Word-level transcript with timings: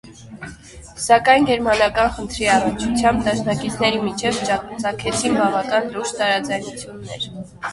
Սակայն 1.01 1.43
գերմանական 1.49 2.09
խնդրի 2.15 2.47
առնչությամբ 2.55 3.21
դաշնակիցների 3.27 4.01
միջև 4.09 4.41
ծագեցին 4.49 5.39
բավական 5.43 5.89
լուրջ 5.99 6.17
տարաձայնություններ։ 6.23 7.31